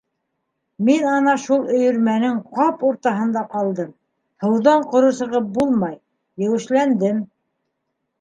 [0.85, 3.91] Мин ана шул өйөрмәнең ҡап уртаһында ҡалдым,
[4.45, 5.95] һыуҙан ҡоро сығып булмай:
[6.45, 7.21] еүешләндем.